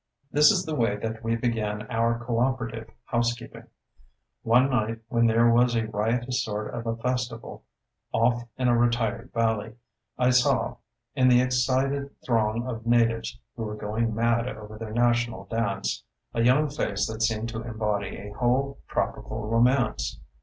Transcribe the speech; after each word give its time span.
This 0.31 0.49
is 0.49 0.65
the 0.65 0.73
way 0.73 0.95
that 0.97 1.23
we 1.23 1.35
began 1.35 1.83
our 1.91 2.17
co 2.25 2.39
operative 2.39 2.89
housekeeping: 3.05 3.65
One 4.41 4.67
night, 4.71 5.01
when 5.09 5.27
there 5.27 5.47
was 5.51 5.75
a 5.75 5.85
riotous 5.85 6.43
sort 6.43 6.73
of 6.73 6.87
a 6.87 6.97
festival 6.97 7.65
off 8.11 8.41
in 8.57 8.67
a 8.67 8.75
retired 8.75 9.31
valley, 9.31 9.75
I 10.17 10.31
saw, 10.31 10.77
in 11.13 11.27
the 11.27 11.39
excited 11.41 12.09
throng 12.25 12.67
of 12.67 12.87
natives 12.87 13.39
who 13.55 13.61
were 13.61 13.75
going 13.75 14.15
mad 14.15 14.47
over 14.49 14.75
their 14.79 14.89
national 14.91 15.45
dance, 15.51 16.03
a 16.33 16.41
young 16.41 16.67
face 16.71 17.05
that 17.05 17.21
seemed 17.21 17.49
to 17.49 17.61
embody 17.61 18.17
a 18.17 18.31
whole 18.31 18.79
tropical 18.87 19.47
romance. 19.47 20.19